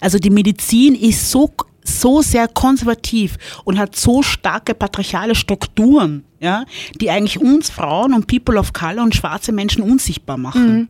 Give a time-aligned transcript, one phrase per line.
[0.00, 1.50] Also die Medizin ist so
[1.82, 6.64] so sehr konservativ und hat so starke patriarchale Strukturen, ja,
[7.00, 10.72] die eigentlich uns Frauen und People of Color und schwarze Menschen unsichtbar machen.
[10.72, 10.88] Mhm.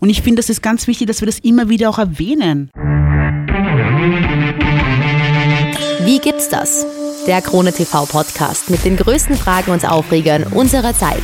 [0.00, 2.70] Und ich finde, das ist ganz wichtig, dass wir das immer wieder auch erwähnen.
[6.04, 6.84] Wie gibt's das?
[7.26, 11.22] Der Krone TV Podcast mit den größten Fragen und Aufregern unserer Zeit.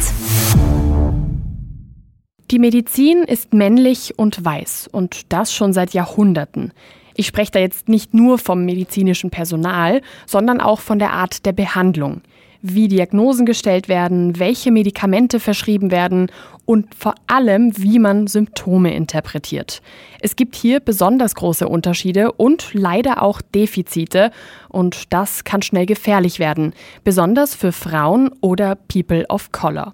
[2.51, 6.73] Die Medizin ist männlich und weiß und das schon seit Jahrhunderten.
[7.21, 11.53] Ich spreche da jetzt nicht nur vom medizinischen Personal, sondern auch von der Art der
[11.53, 12.21] Behandlung.
[12.63, 16.31] Wie Diagnosen gestellt werden, welche Medikamente verschrieben werden
[16.65, 19.83] und vor allem, wie man Symptome interpretiert.
[20.21, 24.31] Es gibt hier besonders große Unterschiede und leider auch Defizite
[24.69, 29.93] und das kann schnell gefährlich werden, besonders für Frauen oder People of Color.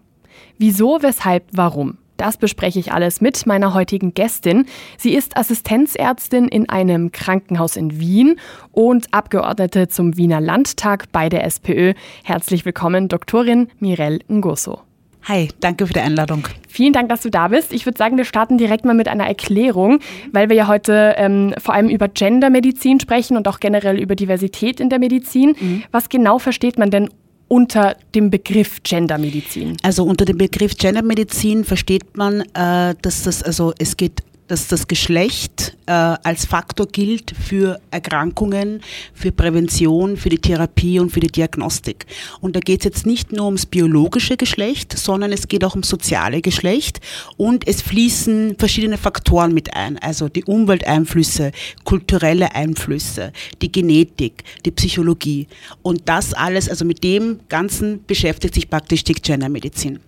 [0.58, 1.96] Wieso, weshalb, warum?
[2.24, 4.64] Das bespreche ich alles mit meiner heutigen Gästin.
[4.96, 8.40] Sie ist Assistenzärztin in einem Krankenhaus in Wien
[8.72, 11.92] und Abgeordnete zum Wiener Landtag bei der SPÖ.
[12.22, 14.80] Herzlich willkommen, Doktorin Mirelle Ngoso.
[15.24, 16.48] Hi, danke für die Einladung.
[16.66, 17.74] Vielen Dank, dass du da bist.
[17.74, 20.00] Ich würde sagen, wir starten direkt mal mit einer Erklärung,
[20.32, 24.80] weil wir ja heute ähm, vor allem über Gendermedizin sprechen und auch generell über Diversität
[24.80, 25.56] in der Medizin.
[25.60, 25.82] Mhm.
[25.90, 27.10] Was genau versteht man denn
[27.54, 29.76] unter dem Begriff Gendermedizin?
[29.84, 34.86] Also unter dem Begriff Gendermedizin versteht man, äh, dass das, also es geht dass das
[34.88, 38.80] Geschlecht äh, als Faktor gilt für Erkrankungen,
[39.12, 42.06] für Prävention, für die Therapie und für die Diagnostik.
[42.40, 45.88] Und da geht es jetzt nicht nur ums biologische Geschlecht, sondern es geht auch ums
[45.88, 47.00] soziale Geschlecht
[47.36, 51.52] und es fließen verschiedene Faktoren mit ein, also die Umwelteinflüsse,
[51.84, 55.48] kulturelle Einflüsse, die Genetik, die Psychologie.
[55.82, 60.00] Und das alles, also mit dem Ganzen beschäftigt sich praktisch die Gendermedizin.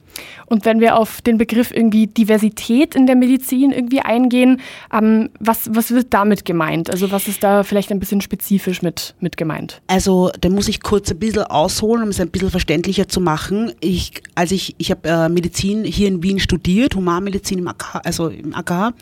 [0.47, 4.61] Und wenn wir auf den Begriff irgendwie Diversität in der Medizin irgendwie eingehen,
[4.93, 6.91] ähm, was, was wird damit gemeint?
[6.91, 9.81] Also was ist da vielleicht ein bisschen spezifisch mit, mit gemeint?
[9.87, 13.73] Also da muss ich kurz ein bisschen ausholen, um es ein bisschen verständlicher zu machen.
[13.81, 18.29] Ich, also ich, ich habe äh, Medizin hier in Wien studiert, Humanmedizin im AKH, also
[18.29, 18.93] im AKH.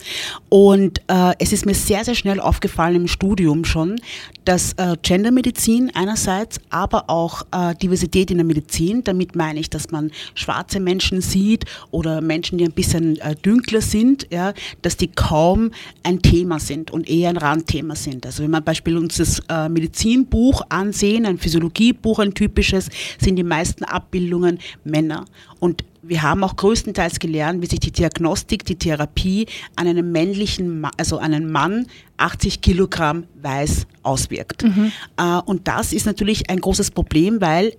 [0.49, 4.01] Und äh, es ist mir sehr, sehr schnell aufgefallen im Studium schon,
[4.45, 9.91] dass äh, Gendermedizin einerseits, aber auch äh, Diversität in der Medizin, damit meine ich, dass
[9.91, 15.09] man schwarze Menschen sieht oder Menschen, die ein bisschen äh, dünkler sind, ja, dass die
[15.09, 15.71] kaum
[16.03, 18.27] ein Thema sind und eher ein Randthema sind.
[18.27, 22.89] Also wenn man beispielsweise uns das äh, Medizinbuch ansehen, ein Physiologiebuch, ein typisches,
[23.19, 25.25] sind die meisten Abbildungen Männer.
[25.61, 30.87] Und wir haben auch größtenteils gelernt, wie sich die Diagnostik, die Therapie an einem männlichen,
[30.99, 31.87] also einen Mann
[32.19, 34.65] 80 Kilogramm weiß auswirkt.
[34.65, 34.93] Mhm.
[35.17, 37.75] Äh, und das ist natürlich ein großes Problem, weil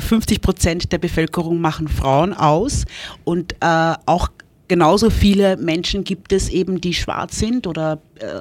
[0.00, 2.84] 50 äh, Prozent der Bevölkerung machen Frauen aus.
[3.24, 4.28] Und äh, auch
[4.68, 8.40] genauso viele Menschen gibt es eben, die schwarz sind oder äh,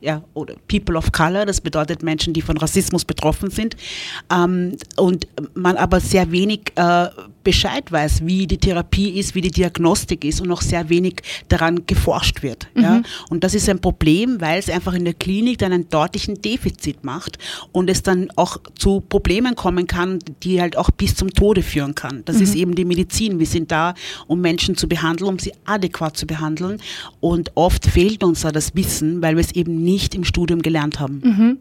[0.00, 3.76] ja, oder People of Color, das bedeutet Menschen, die von Rassismus betroffen sind,
[4.32, 7.08] ähm, und man aber sehr wenig äh,
[7.48, 11.86] Bescheid weiß, wie die Therapie ist, wie die Diagnostik ist und noch sehr wenig daran
[11.86, 12.68] geforscht wird.
[12.74, 12.82] Mhm.
[12.82, 13.02] Ja?
[13.30, 17.04] Und das ist ein Problem, weil es einfach in der Klinik dann einen deutlichen Defizit
[17.04, 17.38] macht
[17.72, 21.94] und es dann auch zu Problemen kommen kann, die halt auch bis zum Tode führen
[21.94, 22.22] kann.
[22.26, 22.42] Das mhm.
[22.42, 23.38] ist eben die Medizin.
[23.38, 23.94] Wir sind da,
[24.26, 26.82] um Menschen zu behandeln, um sie adäquat zu behandeln.
[27.20, 31.00] Und oft fehlt uns da das Wissen, weil wir es eben nicht im Studium gelernt
[31.00, 31.20] haben.
[31.24, 31.58] Mhm.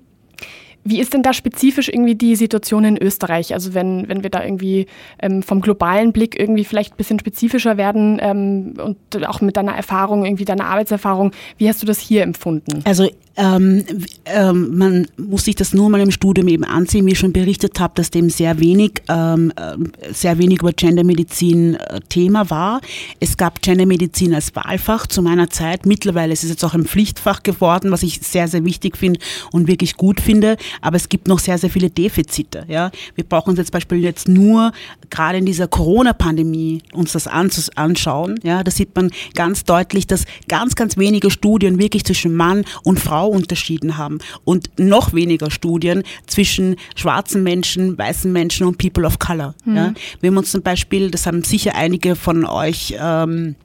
[0.89, 3.53] Wie ist denn da spezifisch irgendwie die Situation in Österreich?
[3.53, 4.87] Also wenn, wenn wir da irgendwie
[5.19, 9.75] ähm, vom globalen Blick irgendwie vielleicht ein bisschen spezifischer werden ähm, und auch mit deiner
[9.75, 12.81] Erfahrung, irgendwie deiner Arbeitserfahrung, wie hast du das hier empfunden?
[12.85, 13.09] Also
[13.39, 13.83] ähm,
[14.25, 17.79] ähm, man muss sich das nur mal im Studium eben ansehen, wie ich schon berichtet
[17.79, 22.81] habe, dass dem sehr wenig, ähm, äh, sehr wenig über Gendermedizin äh, Thema war.
[23.19, 25.85] Es gab Gendermedizin als Wahlfach zu meiner Zeit.
[25.85, 29.19] Mittlerweile ist es jetzt auch ein Pflichtfach geworden, was ich sehr, sehr wichtig finde
[29.51, 30.57] und wirklich gut finde.
[30.81, 32.65] Aber es gibt noch sehr, sehr viele Defizite.
[32.67, 32.91] Ja?
[33.15, 34.71] Wir brauchen uns jetzt Beispiel jetzt nur
[35.09, 38.39] gerade in dieser Corona-Pandemie uns das anschauen.
[38.43, 38.63] Ja?
[38.63, 43.17] Da sieht man ganz deutlich, dass ganz, ganz wenige Studien wirklich zwischen Mann und Frau
[43.17, 49.17] Frau unterschieden haben und noch weniger Studien zwischen schwarzen Menschen, weißen Menschen und People of
[49.17, 49.55] Color.
[49.65, 49.75] Mhm.
[49.75, 49.93] Ja.
[50.21, 53.55] Wenn wir uns zum Beispiel, das haben sicher einige von euch ähm,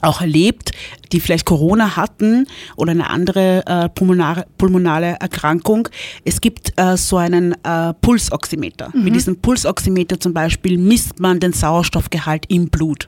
[0.00, 0.72] auch erlebt,
[1.12, 2.46] die vielleicht Corona hatten
[2.76, 5.88] oder eine andere äh, pulmonare, pulmonale Erkrankung.
[6.24, 8.90] Es gibt äh, so einen äh, Pulsoximeter.
[8.92, 9.04] Mhm.
[9.04, 13.06] Mit diesem Pulsoximeter zum Beispiel misst man den Sauerstoffgehalt im Blut.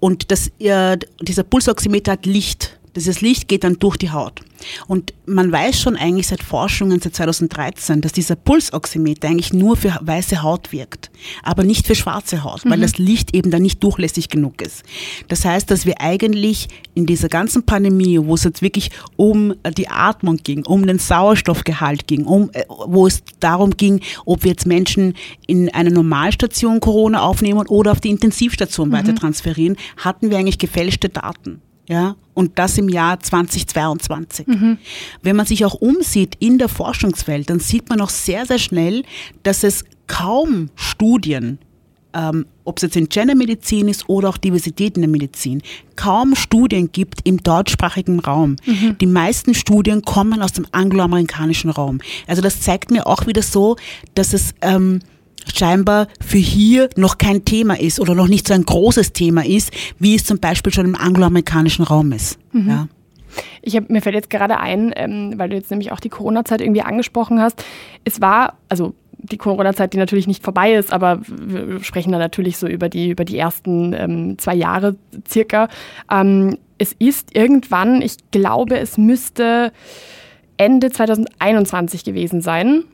[0.00, 4.42] Und das, äh, dieser Pulsoximeter hat Licht Dieses Licht geht dann durch die Haut.
[4.86, 9.98] Und man weiß schon eigentlich seit Forschungen seit 2013, dass dieser Pulsoximeter eigentlich nur für
[10.00, 11.10] weiße Haut wirkt,
[11.42, 14.82] aber nicht für schwarze Haut, weil das Licht eben dann nicht durchlässig genug ist.
[15.28, 19.88] Das heißt, dass wir eigentlich in dieser ganzen Pandemie, wo es jetzt wirklich um die
[19.88, 24.66] Atmung ging, um den Sauerstoffgehalt ging, um, äh, wo es darum ging, ob wir jetzt
[24.66, 25.14] Menschen
[25.46, 31.08] in einer Normalstation Corona aufnehmen oder auf die Intensivstation weiter transferieren, hatten wir eigentlich gefälschte
[31.08, 31.60] Daten.
[31.92, 34.46] Ja, und das im Jahr 2022.
[35.20, 39.02] Wenn man sich auch umsieht in der Forschungswelt, dann sieht man auch sehr, sehr schnell,
[39.42, 41.58] dass es kaum Studien,
[42.14, 45.60] ähm, ob es jetzt in Gendermedizin ist oder auch Diversität in der Medizin,
[45.94, 48.56] kaum Studien gibt im deutschsprachigen Raum.
[48.98, 52.00] Die meisten Studien kommen aus dem angloamerikanischen Raum.
[52.26, 53.76] Also das zeigt mir auch wieder so,
[54.14, 55.00] dass es ähm,
[55.54, 59.70] scheinbar für hier noch kein Thema ist oder noch nicht so ein großes Thema ist,
[59.98, 62.38] wie es zum Beispiel schon im angloamerikanischen Raum ist.
[62.52, 62.88] Ja.
[63.62, 66.60] Ich hab, mir fällt jetzt gerade ein, ähm, weil du jetzt nämlich auch die Corona-Zeit
[66.60, 67.64] irgendwie angesprochen hast.
[68.04, 72.56] Es war, also die Corona-Zeit, die natürlich nicht vorbei ist, aber wir sprechen da natürlich
[72.56, 74.96] so über die, über die ersten ähm, zwei Jahre
[75.28, 75.68] circa.
[76.10, 79.72] Ähm, es ist irgendwann, ich glaube, es müsste
[80.56, 82.84] Ende 2021 gewesen sein.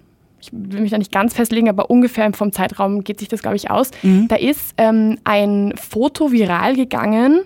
[0.40, 3.56] Ich will mich da nicht ganz festlegen, aber ungefähr vom Zeitraum geht sich das, glaube
[3.56, 3.90] ich, aus.
[4.02, 7.40] Da ist ähm, ein Foto viral gegangen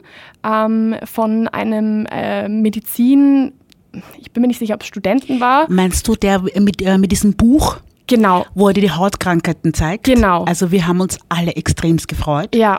[0.45, 3.53] ähm, von einem äh, Medizin,
[4.19, 5.67] ich bin mir nicht sicher, ob es Studenten war.
[5.71, 7.79] Meinst du der mit, äh, mit diesem Buch?
[8.09, 8.45] Genau.
[8.55, 10.05] wo er dir die Hautkrankheiten zeigt.
[10.05, 10.45] Genau.
[10.45, 12.55] Also wir haben uns alle extremst gefreut.
[12.55, 12.79] Ja.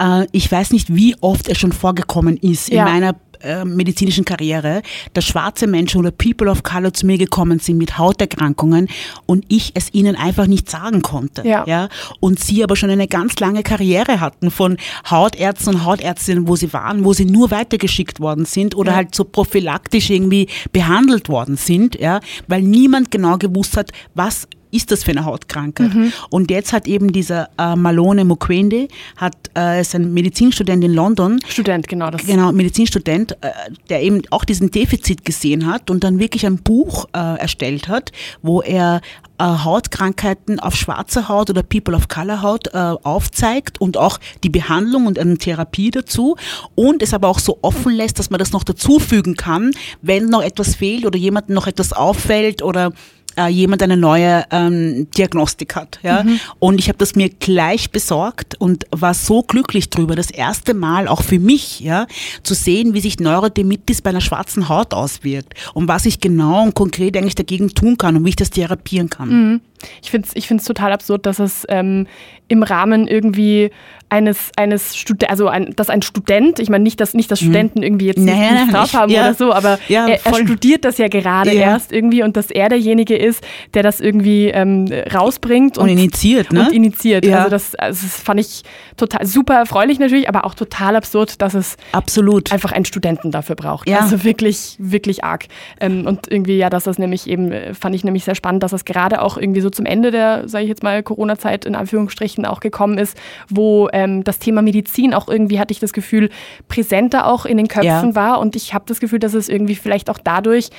[0.00, 2.86] Äh, ich weiß nicht, wie oft es schon vorgekommen ist Ja.
[2.86, 4.82] in meiner äh, medizinischen Karriere,
[5.14, 8.88] dass schwarze Menschen oder People of Color zu mir gekommen sind mit Hauterkrankungen
[9.26, 11.46] und ich es ihnen einfach nicht sagen konnte.
[11.46, 11.88] Ja.
[12.20, 14.76] Und sie aber schon eine ganz lange Karriere hatten von
[15.10, 18.96] Hautärzten und Hautärztinnen, wo sie waren, wo sie nur weitergeschickt worden sind oder Ja.
[18.96, 24.90] halt so prophylaktisch irgendwie behandelt worden sind, ja, weil niemand genau gewusst hat, was ist
[24.90, 25.90] das für eine Hautkrankheit?
[26.30, 31.38] Und jetzt hat eben dieser äh, Malone Mukwende, hat, äh, ist ein Medizinstudent in London,
[31.46, 32.10] Student, genau.
[32.10, 33.50] Das genau, Medizinstudent, äh,
[33.90, 38.12] der eben auch diesen Defizit gesehen hat und dann wirklich ein Buch äh, erstellt hat,
[38.40, 39.02] wo er
[39.38, 44.48] äh, Hautkrankheiten auf schwarzer Haut oder People of Color Haut äh, aufzeigt und auch die
[44.48, 46.36] Behandlung und eine Therapie dazu
[46.74, 50.42] und es aber auch so offen lässt, dass man das noch dazufügen kann, wenn noch
[50.42, 52.92] etwas fehlt oder jemandem noch etwas auffällt oder
[53.36, 55.98] äh, jemand eine neue ähm, Diagnostik hat.
[56.02, 56.24] Ja?
[56.58, 61.08] Und ich habe das mir gleich besorgt und war so glücklich drüber, das erste Mal
[61.08, 62.06] auch für mich, ja,
[62.42, 66.74] zu sehen, wie sich Neurodermitis bei einer schwarzen Haut auswirkt und was ich genau und
[66.74, 69.60] konkret eigentlich dagegen tun kann und wie ich das therapieren kann.
[70.02, 72.06] Ich finde es ich find's total absurd, dass es ähm,
[72.48, 73.70] im Rahmen irgendwie
[74.08, 77.82] eines, eines Stud also ein, dass ein Student, ich meine nicht, dass nicht, dass Studenten
[77.82, 79.22] irgendwie jetzt nicht, Naja, nichts drauf ich- haben ja.
[79.22, 81.62] oder so, aber Ja, er, er studiert das ja gerade Ja.
[81.62, 83.42] erst irgendwie und dass er derjenige ist,
[83.72, 86.66] der das irgendwie ähm, rausbringt Und initiiert, ne?
[86.66, 87.26] Und initiiert.
[87.26, 88.64] Also, das, also das fand ich
[88.98, 92.52] total super erfreulich natürlich, aber auch total absurd, dass es Absolut.
[92.52, 93.88] einfach einen Studenten dafür braucht.
[93.88, 94.00] Ja.
[94.00, 95.46] Also wirklich, wirklich arg.
[95.80, 98.72] Ähm, und irgendwie, ja, dass das nämlich eben, äh, fand ich nämlich sehr spannend, dass
[98.72, 102.46] das gerade auch irgendwie so zum Ende der, sage ich jetzt mal, Corona-Zeit in Anführungsstrichen
[102.46, 103.16] auch gekommen ist,
[103.48, 106.30] wo ähm, das Thema Medizin auch irgendwie, hatte ich das Gefühl,
[106.68, 108.14] präsenter auch in den Köpfen Ja.
[108.14, 108.40] war.
[108.40, 110.70] Und ich habe das Gefühl, dass es irgendwie vielleicht auch dadurch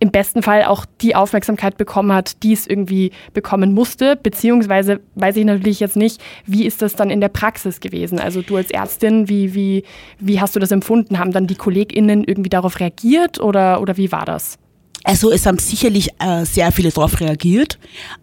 [0.00, 5.36] im besten Fall auch die Aufmerksamkeit bekommen hat, die es irgendwie bekommen musste, beziehungsweise weiß
[5.36, 8.18] ich natürlich jetzt nicht, wie ist das dann in der Praxis gewesen?
[8.18, 9.84] Also du als Ärztin, wie, wie,
[10.18, 11.18] wie hast du das empfunden?
[11.18, 14.58] Haben dann die KollegInnen irgendwie darauf reagiert oder, oder wie war das?
[15.04, 17.78] Also es haben sicherlich äh, sehr viele darauf reagiert.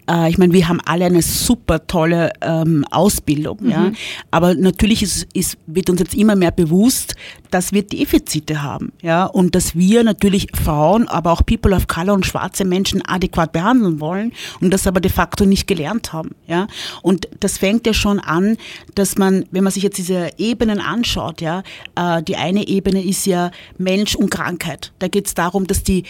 [0.10, 3.92] Äh, ich meine, wir haben alle eine super tolle ähm, Ausbildung, ja.
[4.30, 7.16] Aber natürlich ist, ist, wird uns jetzt immer mehr bewusst,
[7.50, 12.14] dass wir Defizite haben, ja, und dass wir natürlich Frauen, aber auch People of Color
[12.14, 16.68] und schwarze Menschen adäquat behandeln wollen und das aber de facto nicht gelernt haben, ja.
[17.02, 18.58] Und das fängt ja schon an,
[18.96, 21.64] dass man, wenn man sich jetzt diese Ebenen anschaut, ja,
[21.96, 24.92] äh, die eine Ebene ist ja Mensch und Krankheit.
[25.00, 26.04] Da geht es darum, dass die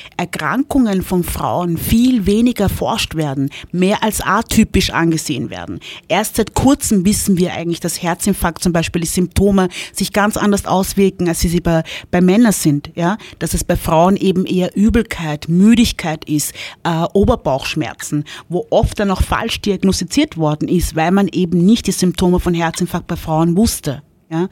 [0.57, 5.79] Erkrankungen von Frauen viel weniger erforscht werden, mehr als atypisch angesehen werden.
[6.07, 10.65] Erst seit kurzem wissen wir eigentlich, dass Herzinfarkt zum Beispiel die Symptome sich ganz anders
[10.65, 12.89] auswirken, als sie sie bei, bei Männern sind.
[12.95, 13.19] Ja?
[13.37, 19.21] Dass es bei Frauen eben eher Übelkeit, Müdigkeit ist, äh, Oberbauchschmerzen, wo oft dann auch
[19.21, 24.01] falsch diagnostiziert worden ist, weil man eben nicht die Symptome von Herzinfarkt bei Frauen wusste.
[24.29, 24.49] Ja,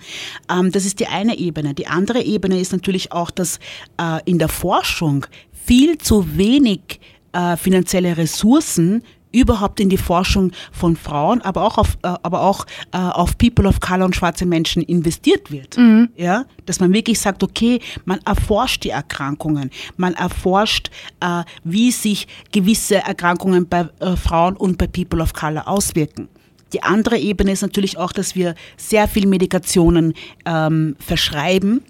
[0.49, 1.73] ähm, das ist die eine Ebene.
[1.73, 3.59] Die andere Ebene ist natürlich auch, dass
[3.99, 5.25] äh, in der Forschung
[5.65, 6.99] viel zu wenig
[7.33, 9.03] äh, finanzielle Ressourcen
[9.35, 13.67] überhaupt in die Forschung von Frauen, aber auch auf, äh, aber auch äh, auf People
[13.67, 15.77] of Color und schwarze Menschen investiert wird.
[15.77, 16.09] Mhm.
[16.15, 22.27] Ja, dass man wirklich sagt, okay, man erforscht die Erkrankungen, man erforscht, äh, wie sich
[22.53, 26.29] gewisse Erkrankungen bei äh, Frauen und bei People of Color auswirken.
[26.73, 30.13] Die andere Ebene ist natürlich auch, dass wir sehr viel Medikationen
[30.45, 31.83] ähm, verschreiben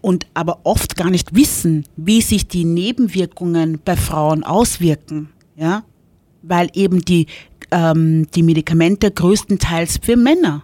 [0.00, 5.82] und aber oft gar nicht wissen, wie sich die Nebenwirkungen bei Frauen auswirken, ja,
[6.42, 7.26] weil eben die,
[7.70, 10.62] ähm, die Medikamente größtenteils für Männer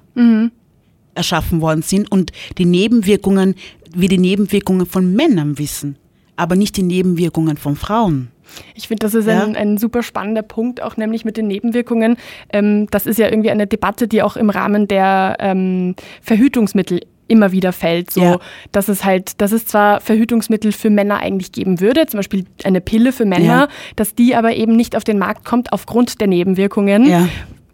[1.15, 3.55] erschaffen worden sind und die Nebenwirkungen,
[3.95, 5.97] wie die Nebenwirkungen von Männern wissen,
[6.37, 8.29] aber nicht die Nebenwirkungen von Frauen.
[8.75, 9.43] Ich finde, das ist Ja.
[9.43, 12.17] ein, ein super spannender Punkt, auch nämlich mit den Nebenwirkungen.
[12.53, 17.53] Ähm, das ist ja irgendwie eine Debatte, die auch im Rahmen der ähm, Verhütungsmittel immer
[17.53, 18.11] wieder fällt.
[18.11, 18.39] So, Ja.
[18.73, 22.81] dass es halt, dass es zwar Verhütungsmittel für Männer eigentlich geben würde, zum Beispiel eine
[22.81, 23.69] Pille für Männer, Ja.
[23.97, 27.07] dass die aber eben nicht auf den Markt kommt aufgrund der Nebenwirkungen.
[27.07, 27.29] Ja.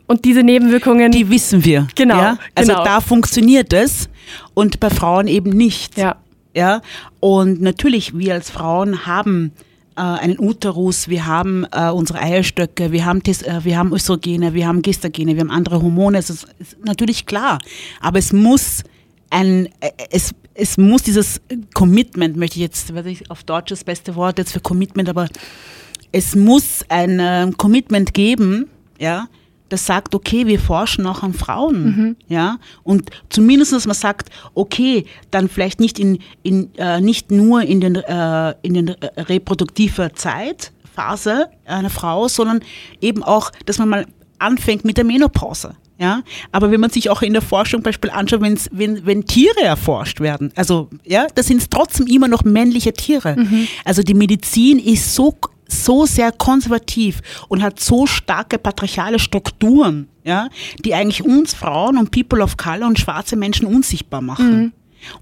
[0.07, 1.87] Und diese Nebenwirkungen, Die wissen wir.
[1.95, 2.35] Genau?
[2.55, 2.85] Also genau.
[2.85, 4.09] da funktioniert es
[4.55, 5.97] und bei Frauen eben nicht.
[5.97, 6.17] ja,
[6.55, 6.81] Ja,
[7.21, 9.53] und natürlich, wir als Frauen haben
[9.97, 14.53] äh, einen Uterus, wir haben äh, unsere Eierstöcke, wir haben, Tes äh, wir haben Östrogene,
[14.53, 16.19] wir haben Gestagene, wir haben andere Hormone.
[16.19, 17.59] Es ist, ist natürlich klar.
[18.01, 18.83] Aber es muss
[19.31, 21.41] ein, äh, es, es muss dieses
[21.75, 25.29] Commitment, möchte ich jetzt, weiß ich auf Deutsch das beste Wort jetzt für Commitment, aber
[26.13, 28.69] es muss ein äh, Commitment geben,
[28.99, 29.29] ja,
[29.71, 35.07] das sagt, okay, wir forschen auch an Frauen, ja, und zumindest, dass man sagt, okay,
[35.31, 40.13] dann vielleicht nicht in, in äh, nicht nur in den äh, in den äh, reproduktiver
[40.13, 42.61] Zeitphase einer Frau, sondern
[43.01, 44.07] eben auch, dass man mal
[44.41, 45.77] anfängt mit der Menopause.
[46.01, 49.61] Ja, aber wenn man sich auch in der Forschung Beispiel anschaut, wenn's, wenn, wenn Tiere
[49.61, 53.37] erforscht werden, also ja, das sind trotzdem immer noch männliche Tiere.
[53.85, 55.37] Also die Medizin ist so,
[55.69, 60.49] so sehr konservativ und hat so starke patriarchale Strukturen, ja,
[60.83, 64.73] die eigentlich uns Frauen und People of Color und schwarze Menschen unsichtbar machen.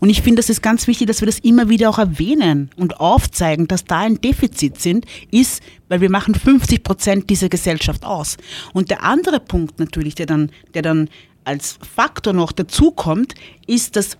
[0.00, 3.00] Und ich finde, das ist ganz wichtig, dass wir das immer wieder auch erwähnen und
[3.00, 8.36] aufzeigen, dass da ein Defizit sind, ist, weil wir machen 50 Prozent dieser Gesellschaft aus.
[8.72, 11.08] Und der andere Punkt natürlich, der dann, der dann
[11.44, 13.34] als Faktor noch dazukommt,
[13.66, 14.16] ist, dass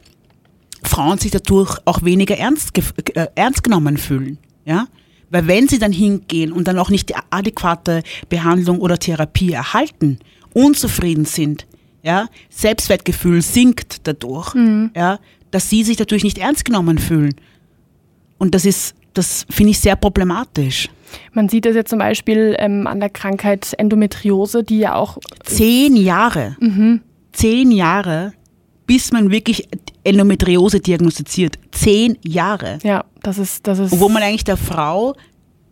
[0.83, 4.39] Frauen sich dadurch auch weniger ernst, gef- äh, ernst genommen fühlen.
[4.65, 4.87] Ja?
[5.31, 10.19] Weil wenn sie dann hingehen und dann auch nicht die adäquate Behandlung oder Therapie erhalten,
[10.55, 11.67] unzufrieden sind,
[12.03, 14.55] ja, Selbstwertgefühl sinkt dadurch,
[14.95, 15.19] ja,
[15.51, 17.35] dass sie sich natürlich nicht ernst genommen fühlen.
[18.39, 20.89] Und das ist, das finde ich sehr problematisch.
[21.33, 25.97] man sieht das ja zum Beispiel ähm, an der Krankheit Endometriose, die ja auch Zehn
[25.97, 26.57] Jahre,
[27.33, 28.33] zehn Jahre,
[28.87, 29.69] bis man wirklich
[30.05, 31.59] Endometriose diagnostiziert.
[31.73, 32.79] Zehn Jahre.
[32.83, 33.99] Ja, das ist, das ist.
[33.99, 35.15] Wo man eigentlich der Frau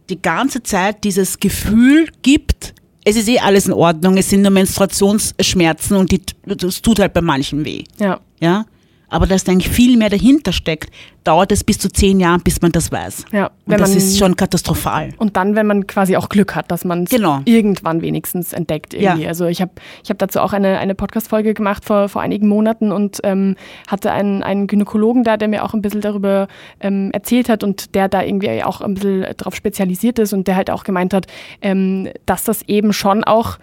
[0.09, 4.50] die ganze Zeit dieses Gefühl gibt, es ist eh alles in Ordnung, es sind nur
[4.50, 7.85] Menstruationsschmerzen und die, das tut halt bei manchen weh.
[7.99, 8.21] ja.
[8.40, 8.66] Ja?
[9.09, 10.91] Aber dass da eigentlich viel mehr dahinter steckt,
[11.23, 13.25] dauert es bis zu zehn Jahren, bis man das weiß.
[13.33, 15.11] Ja, und das man- ist schon katastrophal.
[15.19, 17.41] Und dann, wenn man quasi auch Glück hat, dass man es Genau.
[17.45, 19.23] irgendwann wenigstens entdeckt irgendwie.
[19.25, 19.29] Ja.
[19.29, 19.73] Also ich habe
[20.05, 23.57] ich hab dazu auch eine, eine Podcast-Folge gemacht vor, vor einigen Monaten und ähm,
[23.89, 26.47] hatte einen, einen Gynäkologen da, der mir auch ein bisschen darüber
[26.81, 30.55] ähm, erzählt hat und der da irgendwie auch ein bisschen darauf spezialisiert ist und der
[30.57, 31.27] halt auch gemeint hat,
[31.61, 33.59] ähm, dass das eben schon auch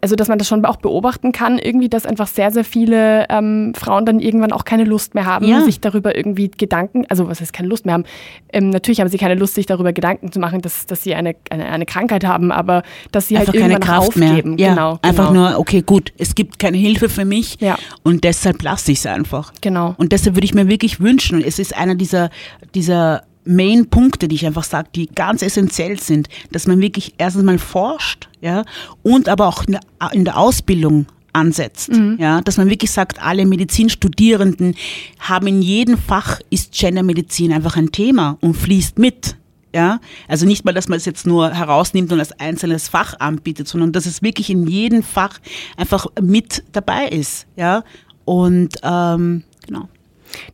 [0.00, 3.72] also dass man das schon auch beobachten kann, irgendwie, dass einfach sehr, sehr viele ähm,
[3.74, 5.60] Frauen dann irgendwann auch keine Lust mehr haben, Ja.
[5.62, 8.04] sich darüber irgendwie Gedanken, also was heißt keine Lust mehr haben,
[8.52, 11.34] ähm, natürlich haben sie keine Lust, sich darüber Gedanken zu machen, dass, dass sie eine,
[11.50, 12.82] eine, eine Krankheit haben, aber
[13.12, 14.54] dass sie Einfach halt keine irgendwann Kraft aufgeben.
[14.56, 14.66] mehr.
[14.66, 15.50] Ja, Genau, einfach genau.
[15.50, 17.76] nur, okay, gut, es gibt keine Hilfe für mich Ja.
[18.02, 19.52] und deshalb lasse ich es einfach.
[19.60, 19.94] Genau.
[19.98, 22.30] Und deshalb würde ich mir wirklich wünschen, und es ist einer dieser,
[22.74, 27.58] dieser Main-Punkte, die ich einfach sage, die ganz essentiell sind, dass man wirklich erstens mal
[27.58, 28.64] forscht, ja,
[29.02, 34.74] und aber auch in der, Ausbildung ansetzt, ja, dass man wirklich sagt, alle Medizinstudierenden
[35.18, 39.36] haben in jedem Fach ist Gendermedizin einfach ein Thema und fließt mit.
[39.74, 39.98] Ja,
[40.28, 43.90] also nicht mal, dass man es jetzt nur herausnimmt und als einzelnes Fach anbietet, sondern
[43.90, 45.40] dass es wirklich in jedem Fach
[45.76, 47.46] einfach mit dabei ist.
[47.56, 47.82] Ja,
[48.24, 49.88] und ähm, genau.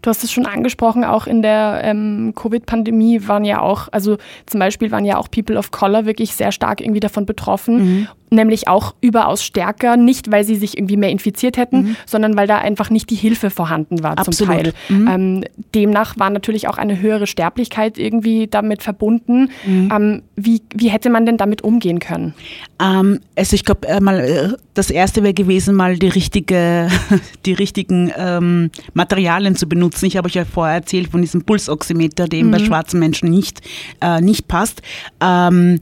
[0.02, 4.60] Du hast es schon angesprochen, auch in der ähm, Covid-Pandemie waren ja auch, also zum
[4.60, 8.08] Beispiel waren ja auch People of Color wirklich sehr stark irgendwie davon betroffen, Mhm.
[8.30, 12.58] Nämlich auch überaus stärker, nicht weil sie sich irgendwie mehr infiziert hätten, sondern weil da
[12.58, 14.28] einfach nicht die Hilfe vorhanden war zum Mhm.
[14.30, 14.54] Absolut.
[14.54, 14.72] Teil.
[14.88, 15.44] Ähm,
[15.74, 19.50] demnach war natürlich auch eine höhere Sterblichkeit irgendwie damit verbunden.
[19.66, 19.92] Mhm.
[19.94, 22.34] Ähm, wie, wie hätte man denn damit umgehen können?
[22.80, 26.88] Ähm, also ich glaube, äh, mal äh, das erste wäre gewesen, mal die richtige,
[27.46, 30.06] die richtigen ähm, Materialien zu benutzen.
[30.06, 33.60] Ich habe euch ja vorher erzählt von diesem Pulsoximeter, der eben bei schwarzen Menschen nicht,
[34.00, 34.82] äh, nicht passt.
[35.20, 35.80] Ähm,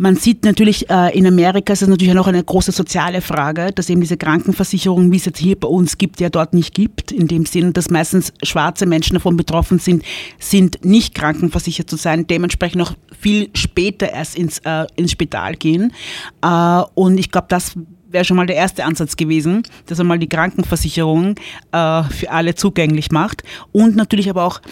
[0.00, 3.90] man sieht natürlich, äh, in Amerika ist es natürlich auch eine große soziale Frage, dass
[3.90, 7.28] eben diese Krankenversicherung, wie es jetzt hier bei uns gibt, ja dort nicht gibt, in
[7.28, 10.02] dem Sinn, dass meistens schwarze Menschen davon betroffen sind,
[10.38, 15.92] sind nicht krankenversichert zu sein, dementsprechend noch viel später erst ins, äh, ins Spital gehen.
[16.40, 17.74] Äh, und ich glaube, das
[18.08, 21.34] wäre schon mal der erste Ansatz gewesen, dass er mal die Krankenversicherung
[21.72, 24.62] äh, für alle zugänglich macht und natürlich aber auch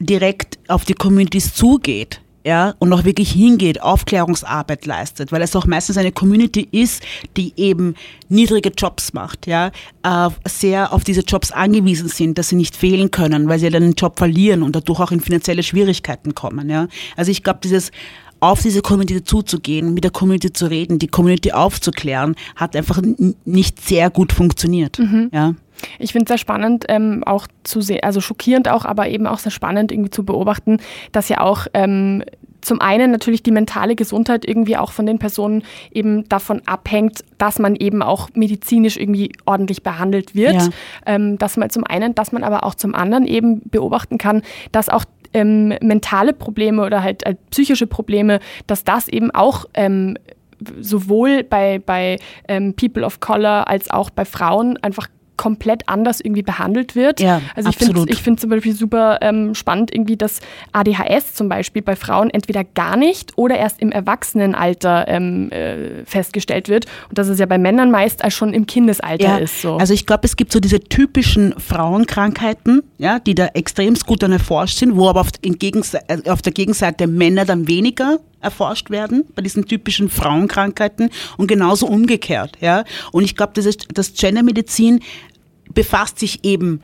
[0.00, 5.66] direkt auf die Communities zugeht ja, und auch wirklich hingeht, Aufklärungsarbeit leistet, weil es auch
[5.66, 7.02] meistens eine Community ist,
[7.36, 7.94] die eben
[8.28, 9.70] niedrige Jobs macht, ja,
[10.02, 13.82] äh, sehr auf diese Jobs angewiesen sind, dass sie nicht fehlen können, weil sie dann
[13.82, 16.88] den Job verlieren und dadurch auch in finanzielle Schwierigkeiten kommen, ja.
[17.16, 17.90] Also ich glaube, dieses
[18.40, 23.00] auf diese Community zuzugehen, mit der Community zu reden, die Community aufzuklären, hat einfach
[23.44, 25.30] nicht sehr gut funktioniert, mhm.
[25.32, 25.54] ja.
[25.98, 29.38] Ich finde es sehr spannend, ähm, auch zu sehen, also schockierend auch, aber eben auch
[29.38, 30.78] sehr spannend irgendwie zu beobachten,
[31.12, 32.24] dass ja auch ähm,
[32.62, 37.58] zum einen natürlich die mentale Gesundheit irgendwie auch von den Personen eben davon abhängt, dass
[37.58, 40.54] man eben auch medizinisch irgendwie ordentlich behandelt wird.
[40.54, 40.68] Ja.
[41.06, 44.88] Ähm, dass man zum einen, dass man aber auch zum anderen eben beobachten kann, dass
[44.88, 50.16] auch ähm, mentale Probleme oder halt äh, psychische Probleme, dass das eben auch ähm,
[50.80, 56.42] sowohl bei, bei ähm, People of Color als auch bei Frauen einfach komplett anders irgendwie
[56.42, 57.20] behandelt wird.
[57.20, 60.40] Ja, also ich finde ich finde zum Beispiel super ähm, spannend irgendwie, dass
[60.72, 66.68] ADHS zum Beispiel bei Frauen entweder gar nicht oder erst im Erwachsenenalter ähm, äh, festgestellt
[66.68, 69.62] wird und dass es ja bei Männern meist als schon im Kindesalter ja, ist.
[69.62, 69.76] So.
[69.76, 74.32] Also ich glaube, es gibt so diese typischen Frauenkrankheiten, ja, die da extremst gut dann
[74.32, 79.42] erforscht sind, wo aber auf, äh, auf der Gegenseite Männer dann weniger erforscht werden bei
[79.42, 82.58] diesen typischen Frauenkrankheiten und genauso umgekehrt.
[82.60, 82.84] Ja?
[83.12, 85.00] Und ich glaube, das, das Gendermedizin
[85.72, 86.82] befasst sich eben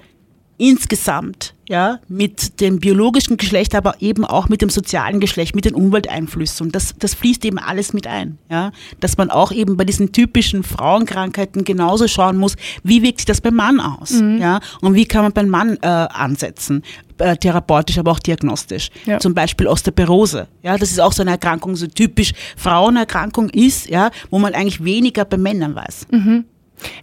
[0.58, 5.74] insgesamt ja, mit dem biologischen Geschlecht, aber eben auch mit dem sozialen Geschlecht, mit den
[5.74, 6.66] Umwelteinflüssen.
[6.66, 8.38] Und das, das fließt eben alles mit ein.
[8.50, 8.72] Ja?
[9.00, 13.40] Dass man auch eben bei diesen typischen Frauenkrankheiten genauso schauen muss, wie wirkt sich das
[13.40, 14.12] beim Mann aus?
[14.12, 14.38] Mhm.
[14.38, 14.60] Ja?
[14.80, 16.82] Und wie kann man beim Mann äh, ansetzen?
[17.18, 18.90] Äh, therapeutisch, aber auch diagnostisch.
[19.04, 19.18] Ja.
[19.18, 20.46] Zum Beispiel Osteoporose.
[20.62, 24.84] Ja, das ist auch so eine Erkrankung, so typisch Frauenerkrankung ist, ja, wo man eigentlich
[24.84, 26.06] weniger bei Männern weiß.
[26.12, 26.44] Mhm.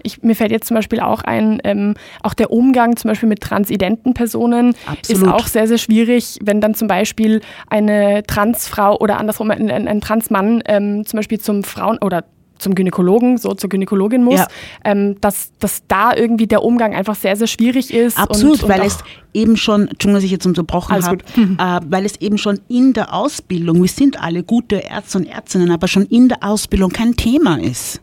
[0.04, 3.42] Ich, mir fällt jetzt zum Beispiel auch ein, ähm, auch der Umgang zum Beispiel mit
[3.42, 5.22] transidenten Personen Absolut.
[5.22, 9.88] ist auch sehr, sehr schwierig, wenn dann zum Beispiel eine Transfrau oder andersrum ein, ein,
[9.88, 12.24] ein Transmann ähm, zum Beispiel zum Frauen oder
[12.58, 14.48] zum Gynäkologen, so zur Gynäkologin muss, ja.
[14.84, 18.18] ähm, dass, dass da irgendwie der Umgang einfach sehr, sehr schwierig ist.
[18.18, 19.00] Absolut, und, und weil es
[19.34, 23.14] eben schon, Entschuldigung, dass ich jetzt unterbrochen habe, äh, weil es eben schon in der
[23.14, 27.60] Ausbildung, wir sind alle gute Ärzte und Ärztinnen, aber schon in der Ausbildung kein Thema
[27.60, 28.02] ist.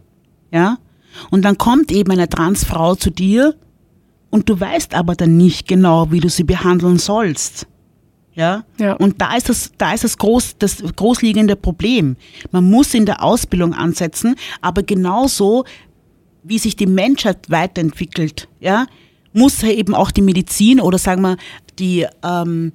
[0.53, 0.77] Ja?
[1.31, 3.55] Und dann kommt eben eine Transfrau zu dir
[4.31, 7.67] und du weißt aber dann nicht genau, wie du sie behandeln sollst.
[8.35, 8.65] Ja?
[8.79, 8.95] ja.
[8.95, 12.17] Und da ist das, da ist das, groß, das großliegende Problem.
[12.51, 15.65] Man muss in der Ausbildung ansetzen, aber genauso
[16.43, 18.87] wie sich die Menschheit weiterentwickelt, ja,
[19.33, 21.37] muss eben auch die Medizin oder sagen wir
[21.79, 22.73] die ähm,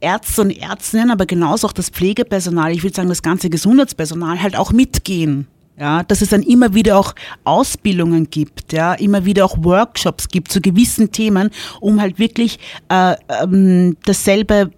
[0.00, 4.56] Ärzte und Ärztinnen, aber genauso auch das Pflegepersonal, ich würde sagen das ganze Gesundheitspersonal halt
[4.56, 5.46] auch mitgehen.
[5.76, 10.52] Ja, dass es dann immer wieder auch Ausbildungen gibt, ja, immer wieder auch Workshops gibt
[10.52, 14.70] zu gewissen Themen, um halt wirklich äh, ähm, dasselbe,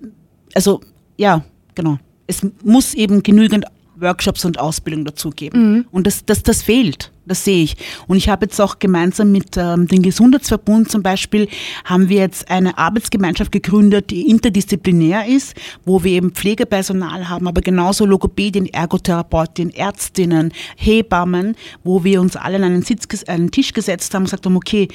[0.54, 0.80] also
[1.18, 1.98] ja, genau.
[2.26, 3.66] Es muss eben genügend
[4.00, 5.72] Workshops und Ausbildung dazu geben.
[5.72, 5.86] Mhm.
[5.90, 7.10] Und das, das, das fehlt.
[7.26, 7.76] Das sehe ich.
[8.06, 11.48] Und ich habe jetzt auch gemeinsam mit ähm, dem Gesundheitsverbund zum Beispiel,
[11.84, 17.62] haben wir jetzt eine Arbeitsgemeinschaft gegründet, die interdisziplinär ist, wo wir eben Pflegepersonal haben, aber
[17.62, 24.14] genauso Logopädien, Ergotherapeutien, Ärztinnen, Hebammen, wo wir uns alle an einen, Sitz, einen Tisch gesetzt
[24.14, 24.86] haben und gesagt haben, okay,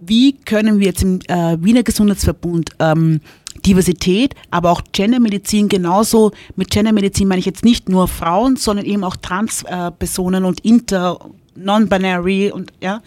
[0.00, 3.20] wie können wir jetzt im äh, Wiener Gesundheitsverbund ähm,
[3.60, 6.32] Diversität, aber auch Gendermedizin genauso.
[6.56, 11.18] Mit Gendermedizin meine ich jetzt nicht nur Frauen, sondern eben auch Transpersonen und Inter
[11.56, 13.02] Non-Binary und ja,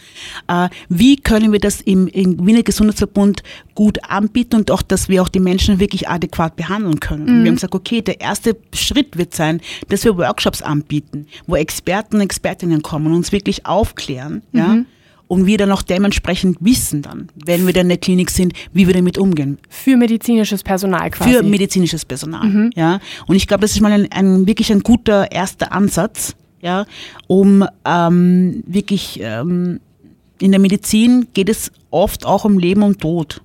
[0.47, 3.43] äh, wie können wir das im, im Wiener Gesundheitsverbund
[3.75, 7.23] gut anbieten und auch, dass wir auch die Menschen wirklich adäquat behandeln können.
[7.23, 7.43] Mhm.
[7.43, 12.17] Wir haben gesagt, okay, der erste Schritt wird sein, dass wir Workshops anbieten, wo Experten
[12.17, 14.59] und Expertinnen kommen und uns wirklich aufklären, mhm.
[14.59, 14.77] ja,
[15.27, 18.87] und wir dann auch dementsprechend wissen dann, wenn wir dann in der Klinik sind, wie
[18.87, 19.57] wir damit umgehen.
[19.69, 21.31] Für medizinisches Personal quasi.
[21.31, 22.71] Für medizinisches Personal, mhm.
[22.75, 22.99] ja.
[23.27, 26.85] Und ich glaube, das ist mal ein, ein wirklich ein guter erster Ansatz, ja,
[27.27, 29.79] um ähm, wirklich ähm,
[30.39, 33.41] in der Medizin geht es oft auch um Leben und Tod,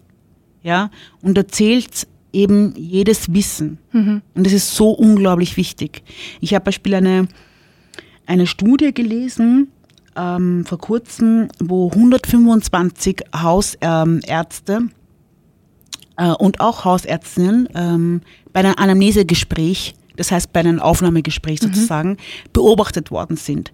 [0.62, 0.90] ja,
[1.22, 4.22] und da zählt eben jedes Wissen mhm.
[4.34, 6.02] und das ist so unglaublich wichtig.
[6.40, 7.28] Ich habe beispielsweise eine
[8.28, 9.68] eine Studie gelesen
[10.18, 14.88] ähm, vor kurzem, wo 125 Hausärzte
[16.16, 18.20] äh, und auch Hausärztinnen ähm,
[18.52, 22.16] bei einem Anamnesegespräch das heißt bei einem Aufnahmegespräch sozusagen,
[22.52, 23.72] beobachtet worden sind.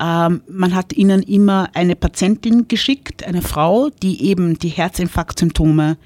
[0.00, 5.96] Ähm, man hat ihnen immer eine Patientin geschickt, eine Frau, die eben die Herzinfarktsymptome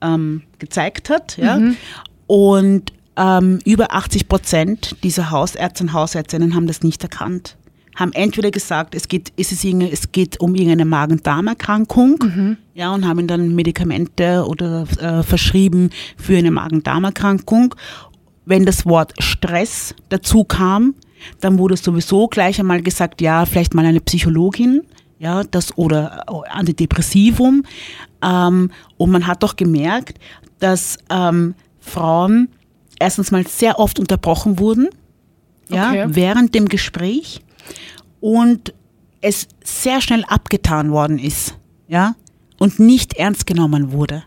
[0.00, 1.36] ähm, gezeigt hat.
[1.36, 1.60] Ja?
[2.28, 7.56] Und ähm, über 80 Prozent dieser Hausärzte und Hausärztinnen haben das nicht erkannt.
[8.00, 13.26] Haben entweder gesagt, es geht, ist es, es geht um irgendeine Magen-Darm-Erkrankung, ja, und haben
[13.26, 17.74] dann Medikamente oder äh, verschrieben für eine Magen-Darm-Erkrankung.
[18.46, 20.94] Wenn das Wort Stress dazu kam,
[21.40, 24.80] dann wurde sowieso gleich einmal gesagt, ja, vielleicht mal eine Psychologin,
[25.18, 27.64] ja, das oder äh, Antidepressivum.
[28.24, 30.18] Ähm, und man hat doch gemerkt,
[30.58, 32.48] dass ähm, Frauen
[32.98, 34.88] erstens mal sehr oft unterbrochen wurden,
[35.68, 36.06] ja, Okay.
[36.08, 37.42] während dem Gespräch
[38.20, 38.74] und
[39.20, 41.56] es sehr schnell abgetan worden ist,
[41.88, 42.14] ja,
[42.58, 44.24] und nicht ernst genommen wurde.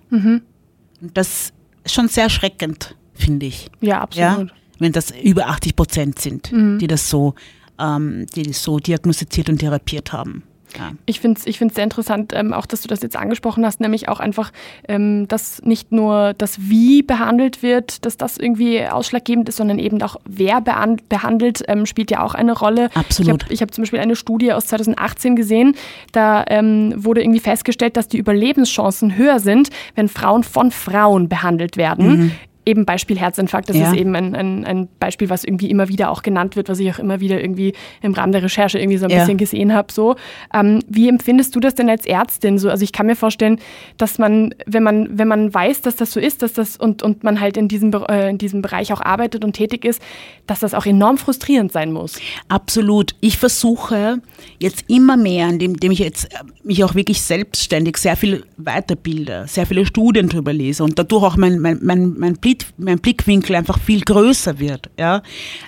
[1.01, 1.53] Und das
[1.83, 3.69] ist schon sehr erschreckend, finde ich.
[3.81, 4.49] Ja, absolut.
[4.49, 7.35] Ja, wenn das über 80 Prozent sind, die das so,
[7.79, 10.43] ähm, die das so diagnostiziert und therapiert haben.
[10.77, 10.91] Ja.
[11.05, 13.79] Ich finde es ich find's sehr interessant, ähm, auch dass du das jetzt angesprochen hast,
[13.79, 14.51] nämlich auch einfach,
[14.87, 20.01] ähm, dass nicht nur das Wie behandelt wird, dass das irgendwie ausschlaggebend ist, sondern eben
[20.01, 22.89] auch wer behan behandelt, ähm, spielt ja auch eine Rolle.
[22.93, 23.45] Absolut.
[23.49, 25.75] Ich habe hab zum Beispiel eine Studie aus 2018 gesehen,
[26.11, 31.77] da ähm, wurde irgendwie festgestellt, dass die Überlebenschancen höher sind, wenn Frauen von Frauen behandelt
[31.77, 32.31] werden.
[32.65, 33.77] Eben Beispiel Herzinfarkt, das.
[33.77, 33.91] Ja.
[33.91, 36.91] ist eben ein, ein, ein Beispiel, was irgendwie immer wieder auch genannt wird, was ich
[36.93, 39.19] auch immer wieder irgendwie im Rahmen der Recherche irgendwie so ein Ja.
[39.19, 39.91] bisschen gesehen habe.
[39.91, 40.15] So.
[40.53, 42.57] Ähm, wie empfindest du das denn als Ärztin?
[42.57, 43.59] So, also ich kann mir vorstellen,
[43.97, 47.23] dass man, wenn man, wenn man weiß, dass das so ist, dass das und, und
[47.23, 50.01] man halt in diesem, äh, in diesem Bereich auch arbeitet und tätig ist,
[50.47, 52.15] dass das auch enorm frustrierend sein muss.
[52.49, 53.15] Absolut.
[53.21, 54.21] Ich versuche
[54.59, 59.45] jetzt immer mehr, indem, indem ich jetzt äh, mich auch wirklich selbstständig sehr viel weiterbilde,
[59.47, 63.55] sehr viele Studien drüber lese und dadurch auch mein, mein, mein, mein, Blick, mein Blickwinkel
[63.55, 64.89] einfach viel größer wird.
[64.97, 65.21] Ja?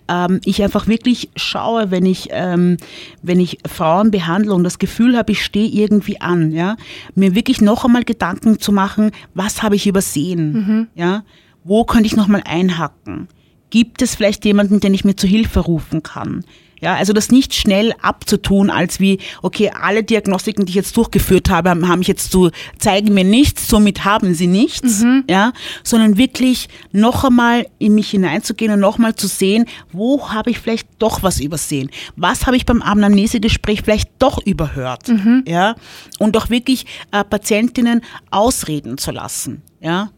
[0.07, 2.77] Ähm, ich einfach wirklich schaue, wenn ich, ähm,
[3.21, 6.77] wenn ich Frauen behandle und das Gefühl habe, ich stehe irgendwie an, ja?
[7.15, 10.87] mir wirklich noch einmal Gedanken zu machen, was habe ich übersehen?
[10.95, 11.23] Ja?
[11.63, 13.27] Wo könnte ich noch mal einhacken?
[13.69, 16.45] Gibt es vielleicht jemanden, den ich mir zu Hilfe rufen kann?
[16.81, 21.49] Ja, also das nicht schnell abzutun, als wie, okay, alle Diagnostiken, die ich jetzt durchgeführt
[21.49, 26.17] habe, haben, haben mich jetzt zu, zeigen mir nichts, somit haben sie nichts, ja, sondern
[26.17, 30.87] wirklich noch einmal in mich hineinzugehen und noch mal zu sehen, wo habe ich vielleicht
[30.99, 31.89] doch was übersehen?
[32.17, 35.07] Was habe ich beim Anamnesegespräch vielleicht doch überhört?
[35.47, 35.75] Ja,
[36.19, 40.09] und auch wirklich äh, Patientinnen ausreden zu lassen, ja,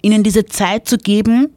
[0.00, 1.48] ihnen diese Zeit zu geben,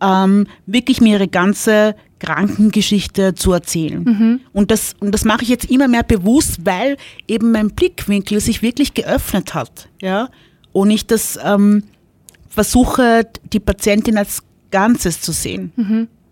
[0.00, 4.04] ähm, wirklich mir ihre ganze Krankengeschichte zu erzählen.
[4.52, 8.62] Und das, und das mache ich jetzt immer mehr bewusst, weil eben mein Blickwinkel sich
[8.62, 9.88] wirklich geöffnet hat.
[10.00, 10.28] Ja?
[10.72, 11.84] Und ich das ähm,
[12.48, 15.72] versuche, die Patientin als Ganzes zu sehen.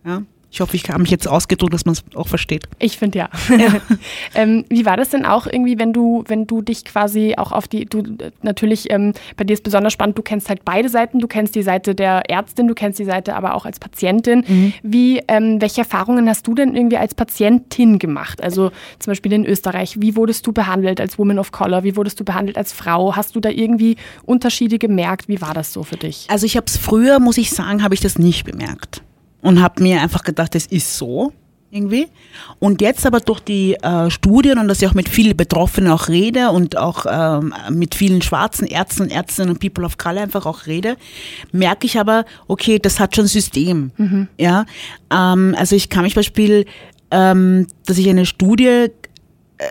[0.04, 0.22] Ja?
[0.50, 2.64] Ich hoffe, ich habe mich jetzt ausgedrückt, dass man es auch versteht.
[2.78, 3.28] Ich finde ja.
[4.34, 7.68] ähm, wie war das denn auch irgendwie, wenn du, wenn du dich quasi auch auf
[7.68, 8.02] die, du
[8.42, 11.62] natürlich, ähm, bei dir ist besonders spannend, du kennst halt beide Seiten, du kennst die
[11.62, 14.44] Seite der Ärztin, du kennst die Seite aber auch als Patientin.
[14.82, 18.42] Wie, ähm, welche Erfahrungen hast du denn irgendwie als Patientin gemacht?
[18.42, 21.82] Also zum Beispiel in Österreich, wie wurdest du behandelt als Woman of Color?
[21.82, 23.16] Wie wurdest du behandelt als Frau?
[23.16, 25.28] Hast du da irgendwie Unterschiede gemerkt?
[25.28, 26.26] Wie war das so für dich?
[26.28, 29.02] Also ich habe es früher, muss ich sagen, habe ich das nicht bemerkt
[29.42, 31.32] und habe mir einfach gedacht, es ist so
[31.70, 32.08] irgendwie.
[32.58, 36.08] Und jetzt aber durch die äh, Studien und dass ich auch mit vielen Betroffenen auch
[36.08, 40.46] rede und auch ähm, mit vielen schwarzen Ärzten und Ärztinnen und People of Color einfach
[40.46, 40.96] auch rede,
[41.52, 43.90] merke ich aber, okay, das hat schon System.
[44.38, 44.64] Ja,
[45.10, 46.66] ähm, also ich kann mich Beispiel,
[47.10, 48.88] ähm, dass ich eine Studie
[49.58, 49.64] äh,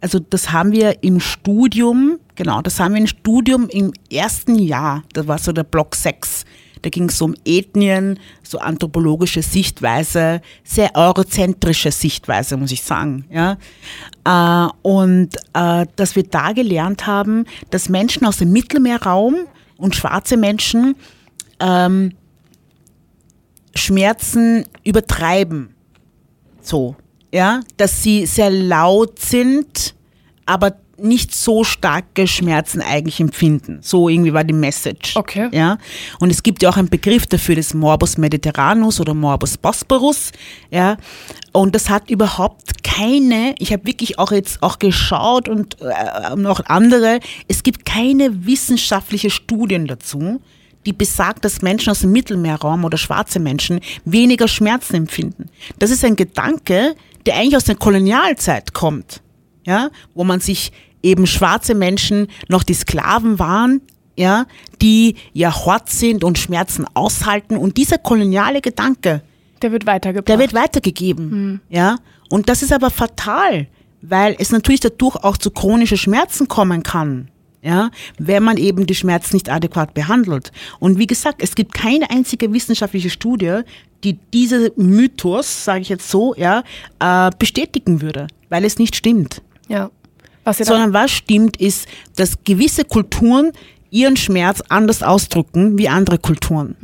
[0.00, 5.02] also das haben wir im Studium, genau, das haben wir im Studium im ersten Jahr,
[5.12, 6.44] das war so der Block 6.
[6.82, 13.24] Da ging es um Ethnien, so anthropologische Sichtweise, sehr eurozentrische Sichtweise, muss ich sagen.
[13.30, 13.58] Ja?
[14.24, 19.36] Äh, und äh, dass wir da gelernt haben, dass Menschen aus dem Mittelmeerraum
[19.76, 20.96] und schwarze Menschen
[21.60, 22.12] ähm,
[23.74, 25.74] Schmerzen übertreiben.
[26.60, 26.96] So,
[27.32, 29.94] ja, dass sie sehr laut sind,
[30.46, 33.78] aber nicht so starke Schmerzen eigentlich empfinden.
[33.82, 35.16] So irgendwie war die Message.
[35.16, 35.48] Okay.
[35.52, 35.78] Ja.
[36.18, 40.32] Und es gibt ja auch einen Begriff dafür, das Morbus Mediterranus oder Morbus Bosporus.
[40.70, 40.96] Ja.
[41.52, 46.64] Und das hat überhaupt keine, ich habe wirklich auch jetzt auch geschaut und äh, noch
[46.66, 50.40] andere, es gibt keine wissenschaftliche Studien dazu,
[50.86, 55.50] die besagt, dass Menschen aus dem Mittelmeerraum oder schwarze Menschen weniger Schmerzen empfinden.
[55.78, 56.94] Das ist ein Gedanke,
[57.26, 59.22] der eigentlich aus der Kolonialzeit kommt,
[59.66, 63.80] ja, wo man sich eben schwarze Menschen noch die Sklaven waren,
[64.16, 64.46] ja,
[64.82, 67.56] die ja hort sind und Schmerzen aushalten.
[67.56, 69.22] Und dieser koloniale Gedanke
[69.62, 70.28] Der wird weitergebracht.
[70.28, 71.60] Der wird weitergegeben.
[71.68, 71.96] Ja.
[72.28, 73.68] Und das ist aber fatal,
[74.02, 77.28] weil es natürlich dadurch auch zu chronischen Schmerzen kommen kann.
[77.60, 80.52] Ja, wenn man eben die Schmerzen nicht adäquat behandelt.
[80.78, 83.62] Und wie gesagt, es gibt keine einzige wissenschaftliche Studie,
[84.04, 86.62] die diese Mythos, sage ich jetzt so, ja,
[87.00, 89.42] äh, bestätigen würde, weil es nicht stimmt.
[89.68, 89.90] ja.
[90.48, 93.52] Was Sondern was stimmt, ist, dass gewisse Kulturen
[93.90, 96.76] ihren Schmerz anders ausdrücken wie andere Kulturen.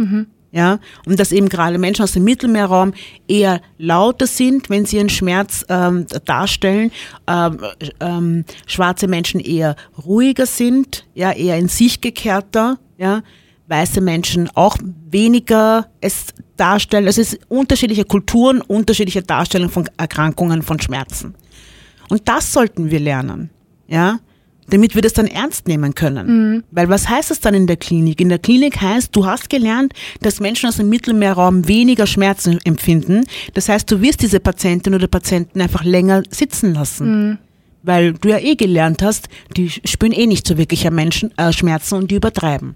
[0.53, 2.95] Ja, und dass eben gerade Menschen aus dem Mittelmeerraum
[3.27, 6.93] eher lauter sind, wenn sie ihren Schmerz ähm, darstellen,
[7.27, 7.59] ähm,
[7.99, 9.75] ähm, schwarze Menschen eher
[10.07, 13.23] ruhiger sind, ja, eher in sich gekehrter, ja,
[13.67, 14.77] weiße Menschen auch
[15.11, 17.09] weniger es darstellen.
[17.09, 21.35] Es ist unterschiedliche Kulturen, unterschiedliche Darstellungen von Erkrankungen, von Schmerzen.
[22.11, 23.51] Und das sollten wir lernen,
[23.87, 24.19] ja,
[24.71, 26.27] damit wir das dann ernst nehmen können.
[26.71, 28.21] Weil was heißt das dann in der Klinik?
[28.21, 29.93] In der Klinik heißt, du hast gelernt,
[30.23, 33.25] dass Menschen aus dem Mittelmeerraum weniger Schmerzen empfinden.
[33.53, 37.05] Das heißt, du wirst diese Patientin oder Patienten einfach länger sitzen lassen.
[37.83, 41.97] Weil du ja eh gelernt hast, die spüren eh nicht so wirklich Menschen, äh, Schmerzen
[41.97, 42.75] und die übertreiben.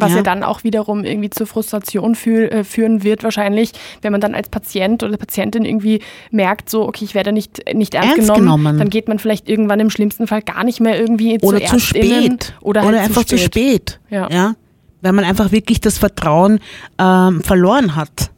[0.00, 0.18] Was ja.
[0.18, 0.22] ja.
[0.22, 4.48] dann auch wiederum irgendwie zur Frustration fühl, äh, führen wird, wahrscheinlich, wenn man dann als
[4.48, 8.78] Patient oder Patientin irgendwie merkt, so, okay, ich werde nicht, nicht ernst, Ernst genommen, genommen.
[8.78, 11.86] dann geht man vielleicht irgendwann im schlimmsten Fall gar nicht mehr irgendwie Oder zu zu
[11.86, 12.54] spät.
[12.60, 14.00] Oder, halt einfach zu spät.
[14.10, 14.28] Ja.
[14.30, 14.54] ja.
[15.00, 16.60] Weil man einfach wirklich das Vertrauen
[16.98, 18.30] ähm, verloren hat.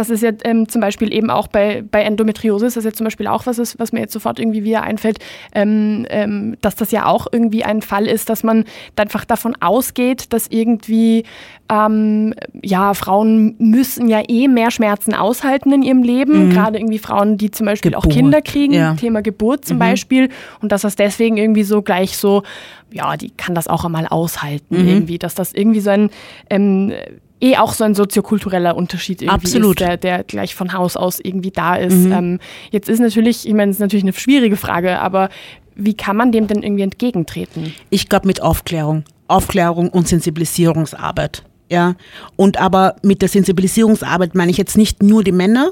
[0.00, 3.04] Das ist ja ähm, zum Beispiel eben auch bei, bei Endometriosis, das ist ja zum
[3.04, 5.18] Beispiel auch was ist, was mir jetzt sofort irgendwie wieder einfällt,
[5.54, 8.64] ähm, ähm, dass das ja auch irgendwie ein Fall ist, dass man
[8.96, 11.24] einfach davon ausgeht, dass irgendwie
[11.70, 12.32] ähm,
[12.62, 17.50] ja Frauen müssen ja eh mehr Schmerzen aushalten in ihrem Leben, gerade irgendwie Frauen, die
[17.50, 18.94] zum Beispiel auch Geburt, Kinder kriegen, ja.
[18.94, 20.30] Thema Geburt zum Beispiel,
[20.62, 22.42] und dass das deswegen irgendwie so gleich so,
[22.90, 26.08] ja, die kann das auch einmal aushalten irgendwie, dass das irgendwie so ein
[26.48, 26.90] ähm,
[27.40, 29.80] eh auch so ein soziokultureller Unterschied irgendwie Absolut.
[29.80, 31.94] ist, der, der gleich von Haus aus irgendwie da ist.
[32.06, 32.38] Ähm,
[32.70, 35.28] jetzt ist natürlich, ich meine, es ist natürlich eine schwierige Frage, aber
[35.74, 37.74] wie kann man dem denn irgendwie entgegentreten?
[37.88, 39.04] Ich glaube mit Aufklärung.
[39.28, 41.44] Aufklärung und Sensibilisierungsarbeit.
[41.70, 41.94] Ja.
[42.36, 45.70] Und aber mit der Sensibilisierungsarbeit meine ich jetzt nicht nur die Männer,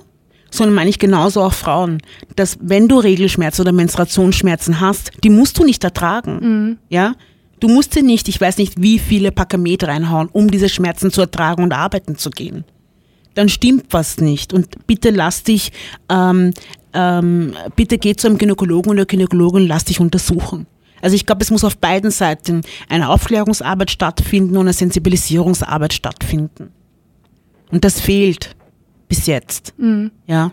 [0.50, 2.00] sondern meine ich genauso auch Frauen.
[2.37, 6.78] Dass wenn du Regelschmerzen oder Menstruationsschmerzen hast, die musst du nicht ertragen.
[6.88, 7.14] Ja.
[7.61, 11.21] Du musst sie nicht, ich weiß nicht, wie viele Pakamet reinhauen, um diese Schmerzen zu
[11.21, 12.64] ertragen und arbeiten zu gehen.
[13.35, 14.53] Dann stimmt was nicht.
[14.53, 15.73] Und bitte lass dich,
[16.09, 16.53] ähm,
[16.92, 20.66] ähm, bitte geh zu einem Gynäkologen oder Gynäkologin, lass dich untersuchen.
[21.01, 26.71] Also ich glaube, es muss auf beiden Seiten eine Aufklärungsarbeit stattfinden und eine Sensibilisierungsarbeit stattfinden.
[27.71, 28.57] Und das fehlt
[29.09, 29.75] bis jetzt.
[30.27, 30.53] Ja,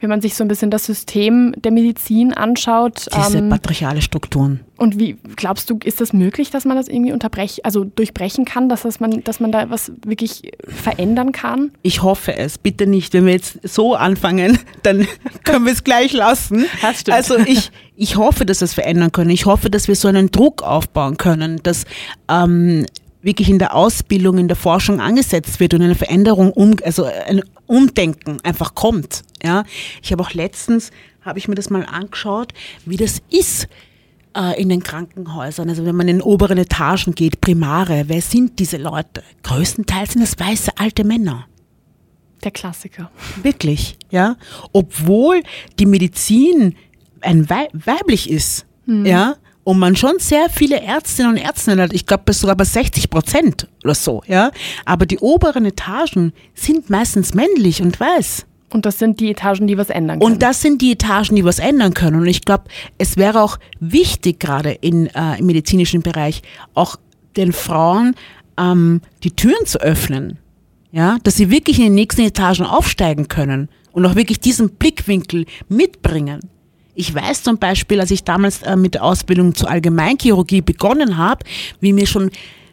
[0.00, 4.60] Wenn man sich so ein bisschen das System der Medizin anschaut, diese ähm, patriarchale Strukturen.
[4.76, 8.68] und wie glaubst du, ist das möglich, dass man das irgendwie unterbrechen, also durchbrechen kann,
[8.68, 11.72] dass, das man, dass man da was wirklich verändern kann?
[11.82, 12.58] Ich hoffe es.
[12.58, 13.12] Bitte nicht.
[13.12, 15.06] Wenn wir jetzt so anfangen, dann
[15.44, 16.66] können wir es gleich lassen.
[16.80, 17.16] Das stimmt.
[17.16, 19.30] Also ich, ich hoffe, dass wir es verändern können.
[19.30, 21.84] Ich hoffe, dass wir so einen Druck aufbauen können, dass
[22.28, 22.86] ähm,
[23.22, 27.42] wirklich in der Ausbildung, in der Forschung angesetzt wird und eine Veränderung, um, also ein
[27.66, 29.22] Umdenken einfach kommt.
[29.42, 29.64] Ja,
[30.02, 30.90] ich habe auch letztens
[31.22, 32.52] habe ich mir das mal angeschaut,
[32.84, 33.68] wie das ist
[34.36, 35.68] äh, in den Krankenhäusern.
[35.68, 39.22] Also wenn man in den oberen Etagen geht, Primare, wer sind diese Leute?
[39.42, 41.46] Größtenteils sind das weiße alte Männer.
[42.42, 43.10] Der Klassiker.
[43.42, 44.36] Wirklich, ja.
[44.72, 45.42] Obwohl
[45.78, 46.74] die Medizin
[47.20, 49.36] ein Wei weiblich ist, ja.
[49.64, 51.92] Und man schon sehr viele Ärztinnen und Ärzte hat.
[51.92, 54.50] Ich glaube, sogar bei 60 Prozent oder so, ja.
[54.84, 58.46] Aber die oberen Etagen sind meistens männlich und weiß.
[58.72, 60.32] Und das sind die Etagen, die was ändern können.
[60.32, 62.20] Und das sind die Etagen, die was ändern können.
[62.20, 62.64] Und ich glaube,
[62.98, 66.42] es wäre auch wichtig, gerade in, äh, im medizinischen Bereich,
[66.74, 66.96] auch
[67.36, 68.14] den Frauen
[68.58, 70.38] ähm, die Türen zu öffnen.
[70.90, 75.46] Ja, dass sie wirklich in den nächsten Etagen aufsteigen können und auch wirklich diesen Blickwinkel
[75.68, 76.40] mitbringen.
[76.94, 81.44] Ich weiß zum Beispiel, als ich damals äh, mit der Ausbildung zur Allgemeinchirurgie begonnen habe,
[81.80, 82.30] wie mir schon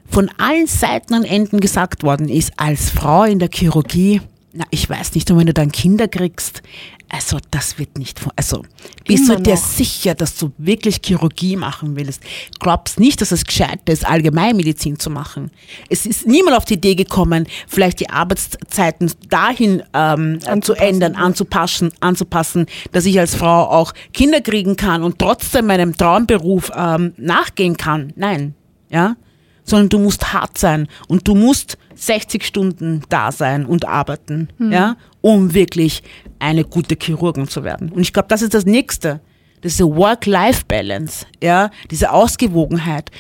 [0.10, 4.22] von allen Seiten und Enden gesagt worden ist, als Frau in der Chirurgie,
[4.52, 6.64] na, ich weiß nicht, und wenn du dann Kinder kriegst,
[7.08, 8.64] also das wird nicht, also
[9.06, 9.64] bist Immer du dir noch.
[9.64, 12.22] sicher, dass du wirklich Chirurgie machen willst?
[12.60, 15.50] Glaubst nicht, dass es gescheit ist, Allgemeinmedizin zu machen.
[15.90, 21.92] Es ist niemand auf die Idee gekommen, vielleicht die Arbeitszeiten dahin ähm, zu ändern, anzupassen,
[22.00, 27.78] anzupassen, dass ich als Frau auch Kinder kriegen kann und trotzdem meinem Traumberuf ähm, nachgehen
[27.78, 28.14] kann.
[28.16, 28.54] Nein,
[28.92, 29.16] ja,
[29.64, 34.96] sondern du musst hart sein und du musst 60 Stunden da sein und arbeiten, ja,
[35.22, 36.02] um wirklich
[36.40, 37.92] eine gute Chirurgin zu werden.
[37.92, 39.20] Und ich glaube, das ist das Nächste,
[39.64, 43.12] diese Work-Life-Balance, ja, diese Ausgewogenheit,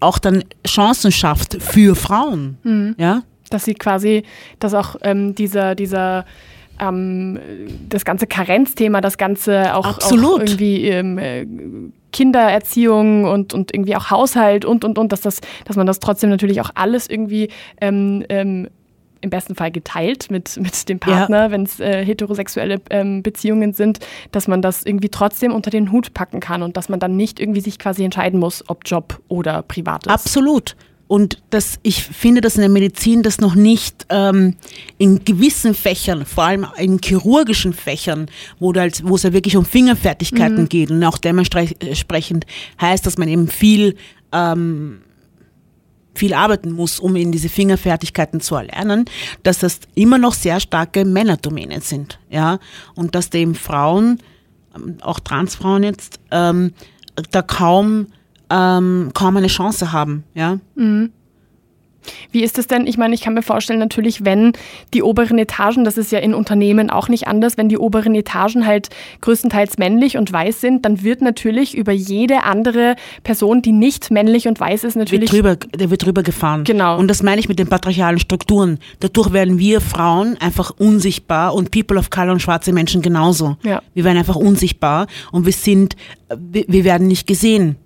[0.00, 2.58] auch dann Chancen schafft für Frauen,
[2.98, 3.22] ja.
[3.50, 4.24] Dass sie quasi,
[4.58, 6.24] dass auch ähm, dieser, dieser
[6.80, 7.38] ähm,
[7.88, 11.46] das ganze Karenzthema, das ganze auch, auch irgendwie ähm, äh,
[12.14, 16.30] Kindererziehung und, und irgendwie auch Haushalt und und und, dass das, dass man das trotzdem
[16.30, 17.48] natürlich auch alles irgendwie
[17.80, 18.68] ähm, ähm,
[19.20, 21.50] im besten Fall geteilt mit, mit dem Partner, ja.
[21.50, 23.98] wenn es äh, heterosexuelle ähm, Beziehungen sind,
[24.30, 27.40] dass man das irgendwie trotzdem unter den Hut packen kann und dass man dann nicht
[27.40, 30.12] irgendwie sich quasi entscheiden muss, ob Job oder privat ist.
[30.12, 30.76] Absolut.
[31.06, 34.56] Und das, ich finde, dass in der Medizin das noch nicht ähm,
[34.96, 38.26] in gewissen Fächern, vor allem in chirurgischen Fächern,
[38.58, 40.68] wo, halt, wo es ja wirklich um Fingerfertigkeiten mhm.
[40.68, 42.46] geht und auch dementsprechend
[42.80, 43.96] heißt, dass man eben viel
[44.32, 45.00] ähm,
[46.14, 49.04] viel arbeiten muss, um in diese Fingerfertigkeiten zu erlernen,
[49.42, 52.58] dass das immer noch sehr starke Männerdomänen sind, ja,
[52.94, 54.18] und dass eben Frauen,
[54.74, 56.72] ähm, auch Transfrauen jetzt, ähm,
[57.30, 58.06] da kaum
[58.50, 60.58] ähm, kaum eine Chance haben, ja.
[60.74, 61.10] Mhm.
[62.30, 62.86] Wie ist es denn?
[62.86, 64.52] Ich meine, ich kann mir vorstellen, natürlich, wenn
[64.92, 68.66] die oberen Etagen, das ist ja in Unternehmen auch nicht anders, wenn die oberen Etagen
[68.66, 68.88] halt
[69.20, 74.48] größtenteils männlich und weiß sind, dann wird natürlich über jede andere Person, die nicht männlich
[74.48, 75.32] und weiß ist, natürlich.
[75.32, 76.64] Wird drüber, der wird drüber gefahren.
[76.64, 76.98] Genau.
[76.98, 78.78] Und das meine ich mit den patriarchalen Strukturen.
[79.00, 83.56] Dadurch werden wir Frauen einfach unsichtbar und People of Color und schwarze Menschen genauso.
[83.62, 83.82] Ja.
[83.94, 85.96] Wir werden einfach unsichtbar und wir sind,
[86.36, 87.76] wir werden nicht gesehen.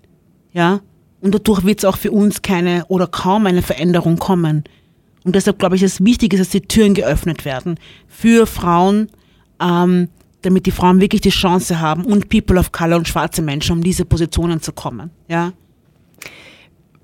[0.58, 0.80] Ja.
[1.20, 4.64] Und dadurch wird es auch für uns keine oder kaum eine Veränderung kommen.
[5.24, 9.08] Und deshalb glaube ich, dass es wichtig ist, dass die Türen geöffnet werden für Frauen,
[9.60, 10.08] ähm,
[10.42, 13.82] damit die Frauen wirklich die Chance haben und People of Color und schwarze Menschen, um
[13.84, 15.10] diese Positionen zu kommen.
[15.28, 15.52] Ja.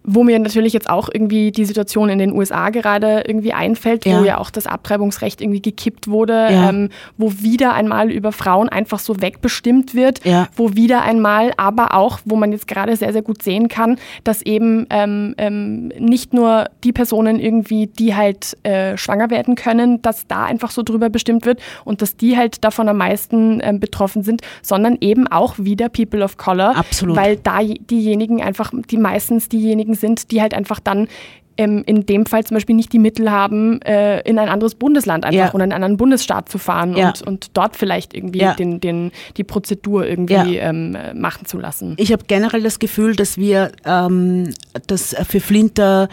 [0.04, 4.20] Wo mir natürlich jetzt auch irgendwie die Situation in den USA gerade irgendwie einfällt, ja.
[4.20, 6.68] wo ja auch das Abtreibungsrecht irgendwie gekippt wurde, ja.
[6.68, 10.48] ähm, wo wieder einmal über Frauen einfach so wegbestimmt wird, ja.
[10.56, 14.42] wo wieder einmal aber auch, wo man jetzt gerade sehr, sehr gut sehen kann, dass
[14.42, 20.26] eben ähm, ähm, nicht nur die Personen irgendwie, die halt äh, schwanger werden können, dass
[20.26, 24.22] da einfach so drüber bestimmt wird und dass die halt davon am meisten ähm, betroffen
[24.22, 26.76] sind, sondern eben auch wieder People of Color.
[26.76, 27.16] Absolut.
[27.16, 31.08] Weil da diejenigen einfach, die meistens diejenigen diejenigen sind, die halt einfach dann
[31.56, 35.24] ähm, in dem Fall zum Beispiel nicht die Mittel haben, äh, in ein anderes Bundesland
[35.24, 35.54] einfach ja.
[35.54, 37.08] oder in einen anderen Bundesstaat zu fahren ja.
[37.08, 38.54] und, und dort vielleicht irgendwie ja.
[38.54, 41.94] den, den, die Prozedur irgendwie ähm, machen zu lassen.
[41.96, 44.52] Ich habe generell das Gefühl, dass wir ähm,
[44.88, 46.08] das für Flinter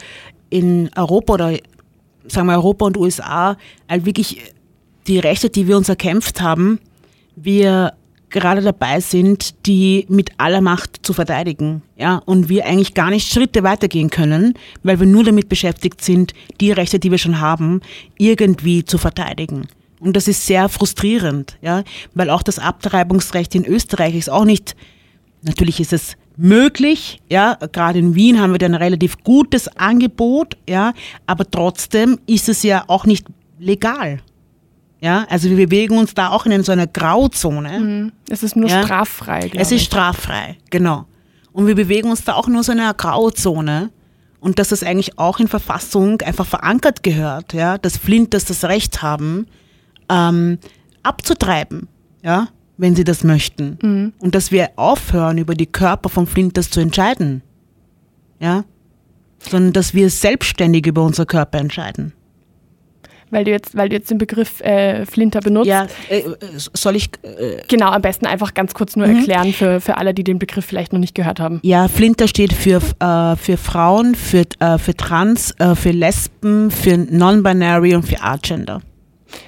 [0.52, 1.54] in Europa oder
[2.28, 3.58] sagen wir Europa und USA
[3.90, 4.54] halt wirklich
[5.08, 6.80] die Rechte, die wir uns erkämpft haben,
[7.36, 7.94] wir
[8.32, 11.84] gerade dabei sind, die mit aller Macht zu verteidigen.
[11.98, 16.34] Ja, und wir eigentlich gar nicht Schritte weitergehen können, weil wir nur damit beschäftigt sind,
[16.60, 17.82] die Rechte, die wir schon haben,
[18.18, 19.68] irgendwie zu verteidigen.
[20.00, 21.84] Und das ist sehr frustrierend, ja,
[22.16, 24.76] weil auch das Abtreibungsrecht in Österreich ist auch nicht,
[25.44, 30.58] natürlich ist es möglich, ja, gerade in Wien haben wir da ein relativ gutes Angebot,
[30.68, 30.94] ja,
[31.28, 33.28] aber trotzdem ist es ja auch nicht
[33.60, 34.22] legal.
[35.02, 37.80] Ja, also wir bewegen uns da auch in so einer Grauzone.
[37.80, 38.12] Mhm.
[38.30, 38.84] Es ist nur ja?
[38.84, 39.52] straffrei.
[39.56, 41.06] Es ist straffrei, genau.
[41.52, 43.90] Und wir bewegen uns da auch nur so in einer Grauzone.
[44.40, 49.02] Und dass es eigentlich auch in Verfassung einfach verankert gehört, ja, dass Flinters das Recht
[49.02, 49.48] haben,
[50.10, 50.60] ähm,
[51.04, 51.88] abzutreiben,
[52.24, 53.78] ja, wenn sie das möchten.
[53.82, 54.14] Mhm.
[54.20, 57.42] Und dass wir aufhören, über die Körper von Flinters zu entscheiden.
[58.40, 58.66] Ja.
[59.40, 62.14] Sondern dass wir selbstständig über unsere Körper entscheiden
[63.32, 65.68] weil du jetzt, weil du jetzt den Begriff äh, Flinter benutzt.
[65.68, 66.24] Ja, äh,
[66.74, 67.10] soll ich.
[67.24, 69.18] Äh, genau, am besten einfach ganz kurz nur mhm.
[69.18, 71.60] erklären für, für alle, die den Begriff vielleicht noch nicht gehört haben.
[71.64, 76.98] Ja, Flinter steht für, äh, für Frauen, für, äh, für Trans, äh, für Lesben, für
[76.98, 78.82] Non-Binary und für Artgender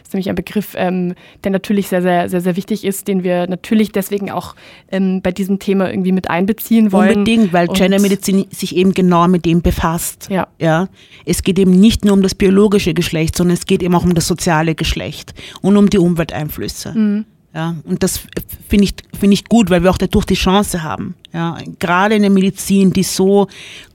[0.03, 3.47] ist nämlich ein Begriff, ähm, der natürlich sehr, sehr, sehr, sehr wichtig ist, den wir
[3.47, 4.55] natürlich deswegen auch
[4.91, 7.17] ähm, bei diesem Thema irgendwie mit einbeziehen wollen.
[7.17, 10.27] Unbedingt, weil Gendermedizin sich eben genau mit dem befasst.
[10.29, 10.47] Ja.
[10.59, 10.87] ja.
[11.25, 14.13] Es geht eben nicht nur um das biologische Geschlecht, sondern es geht eben auch um
[14.13, 16.93] das soziale Geschlecht und um die Umwelteinflüsse.
[16.93, 17.25] Mhm.
[17.53, 18.21] Ja, und das
[18.67, 21.13] finde ich, finde ich gut, weil wir auch dadurch die Chance haben.
[21.33, 23.47] Ja, gerade in der Medizin, die so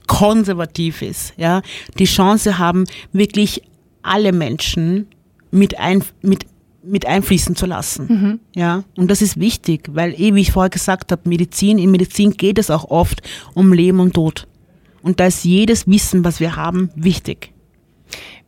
[0.07, 1.61] konservativ ist, ja,
[1.97, 3.61] die Chance haben, wirklich
[4.01, 5.07] alle Menschen
[5.51, 6.45] mit, ein, mit,
[6.83, 8.07] mit einfließen zu lassen.
[8.07, 8.39] Mhm.
[8.55, 12.31] Ja, und das ist wichtig, weil eh, wie ich vorher gesagt habe, Medizin, in Medizin
[12.31, 13.21] geht es auch oft
[13.53, 14.47] um Leben und Tod.
[15.01, 17.53] Und da ist jedes Wissen, was wir haben, wichtig.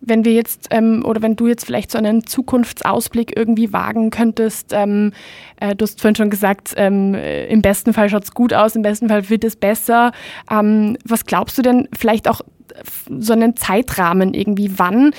[0.03, 4.71] Wenn wir jetzt ähm, oder wenn du jetzt vielleicht so einen Zukunftsausblick irgendwie wagen könntest,
[4.73, 5.13] ähm,
[5.57, 8.81] äh, du hast vorhin schon gesagt, ähm, im besten Fall schaut es gut aus, im
[8.81, 10.11] besten Fall wird es besser.
[10.49, 12.41] Ähm, was glaubst du denn vielleicht auch
[13.19, 15.11] so einen Zeitrahmen irgendwie, wann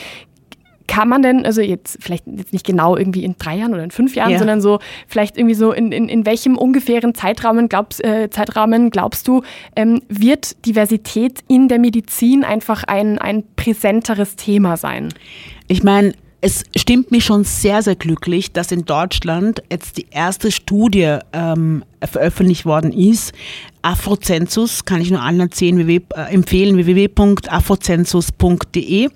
[0.86, 3.90] kann man denn, also jetzt vielleicht jetzt nicht genau irgendwie in drei Jahren oder in
[3.90, 4.38] fünf Jahren, ja.
[4.38, 9.28] sondern so vielleicht irgendwie so in, in, in welchem ungefähren Zeitrahmen glaubst, äh, Zeitrahmen glaubst
[9.28, 9.42] du,
[9.76, 15.12] ähm, wird Diversität in der Medizin einfach ein, ein präsenteres Thema sein?
[15.68, 16.14] Ich meine,
[16.44, 21.84] es stimmt mich schon sehr, sehr glücklich, dass in Deutschland jetzt die erste Studie ähm,
[22.02, 23.32] veröffentlicht worden ist.
[23.80, 29.08] Afrozensus, kann ich nur allen erzählen, www, äh, empfehlen, www.afrozensus.de.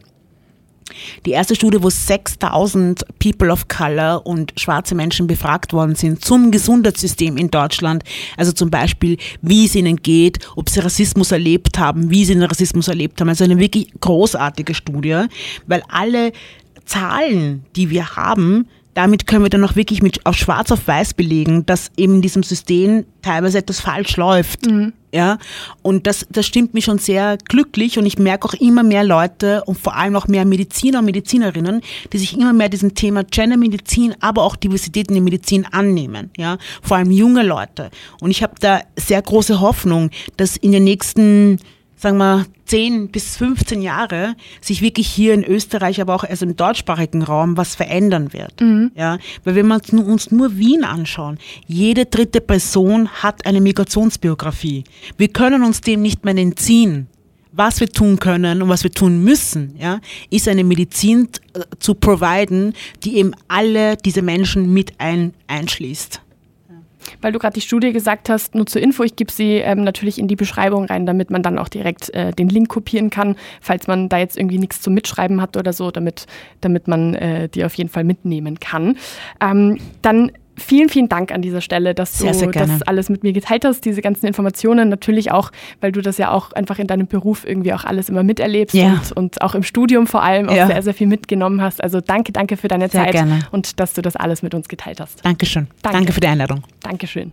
[1.24, 6.50] Die erste Studie, wo 6000 People of Color und schwarze Menschen befragt worden sind zum
[6.50, 8.04] Gesundheitssystem in Deutschland.
[8.36, 12.42] Also zum Beispiel, wie es ihnen geht, ob sie Rassismus erlebt haben, wie sie den
[12.42, 13.28] Rassismus erlebt haben.
[13.28, 15.24] Also eine wirklich großartige Studie,
[15.66, 16.32] weil alle
[16.84, 21.12] Zahlen, die wir haben, damit können wir dann auch wirklich mit auf schwarz auf weiß
[21.12, 24.66] belegen, dass eben in diesem System teilweise etwas falsch läuft.
[24.66, 24.94] Mhm.
[25.12, 25.38] Ja,
[25.82, 29.62] und das, das stimmt mich schon sehr glücklich und ich merke auch immer mehr Leute
[29.64, 31.82] und vor allem auch mehr Mediziner und Medizinerinnen,
[32.12, 36.30] die sich immer mehr diesem Thema Gendermedizin, aber auch Diversität in der Medizin annehmen.
[36.36, 37.90] Ja, vor allem junge Leute.
[38.20, 41.58] Und ich habe da sehr große Hoffnung, dass in den nächsten
[41.96, 46.56] sagen wir, 10 bis 15 Jahre sich wirklich hier in Österreich, aber auch also im
[46.56, 48.60] deutschsprachigen Raum was verändern wird.
[48.60, 48.90] Mhm.
[48.94, 54.84] Ja, weil wenn wir uns nur Wien anschauen, jede dritte Person hat eine Migrationsbiografie.
[55.16, 57.08] Wir können uns dem nicht mehr entziehen.
[57.52, 61.94] Was wir tun können und was wir tun müssen, ja, ist eine Medizin äh, zu
[61.94, 66.20] providen, die eben alle diese Menschen mit ein, einschließt
[67.26, 70.20] weil du gerade die Studie gesagt hast, nur zur Info, ich gebe sie ähm, natürlich
[70.20, 73.88] in die Beschreibung rein, damit man dann auch direkt äh, den Link kopieren kann, falls
[73.88, 76.26] man da jetzt irgendwie nichts zum Mitschreiben hat oder so, damit,
[76.60, 78.96] damit man äh, die auf jeden Fall mitnehmen kann.
[79.40, 83.22] Ähm, dann vielen, vielen Dank an dieser Stelle, dass sehr, du sehr das alles mit
[83.22, 84.88] mir geteilt hast, diese ganzen Informationen.
[84.88, 88.22] Natürlich auch, weil du das ja auch einfach in deinem Beruf irgendwie auch alles immer
[88.22, 88.88] miterlebst ja.
[88.88, 90.66] und, und, auch im Studium vor allem auch ja.
[90.66, 91.82] sehr, sehr viel mitgenommen hast.
[91.82, 93.40] Also danke, danke für deine sehr Zeit gerne.
[93.50, 95.24] und dass du das alles mit uns geteilt hast.
[95.24, 95.68] Dankeschön.
[95.82, 96.62] Danke, danke für die Einladung.
[96.80, 97.32] Dankeschön.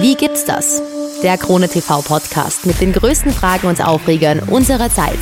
[0.00, 0.82] Wie gibt's das?
[1.22, 5.18] Der Krone TV Podcast mit den größten Fragen und Aufregern unserer Zeit.